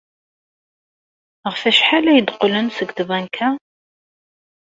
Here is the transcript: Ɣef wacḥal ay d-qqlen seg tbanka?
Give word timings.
Ɣef 1.51 1.61
wacḥal 1.65 2.05
ay 2.07 2.19
d-qqlen 2.21 2.67
seg 2.77 2.89
tbanka? 2.97 3.49